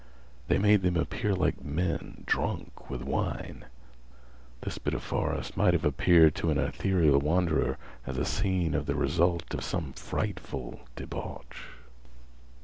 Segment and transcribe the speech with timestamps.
[0.47, 3.65] They made them appear like men drunk with wine.
[4.61, 7.77] This bit of forest might have appeared to an ethereal wanderer
[8.07, 11.55] as a scene of the result of some frightful debauch.